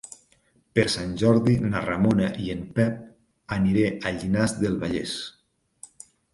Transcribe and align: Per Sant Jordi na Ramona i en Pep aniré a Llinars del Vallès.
Per 0.77 0.85
Sant 0.93 1.11
Jordi 1.23 1.57
na 1.65 1.83
Ramona 1.89 2.31
i 2.47 2.49
en 2.55 2.65
Pep 2.81 3.55
aniré 3.59 3.87
a 4.11 4.17
Llinars 4.19 4.59
del 4.65 4.83
Vallès. 4.85 5.17